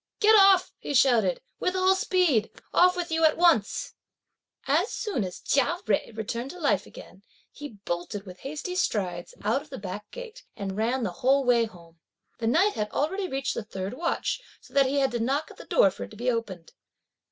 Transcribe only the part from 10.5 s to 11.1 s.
and ran